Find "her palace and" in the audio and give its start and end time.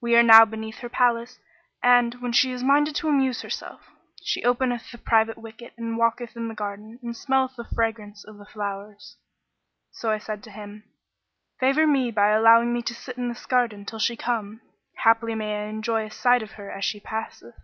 0.78-2.22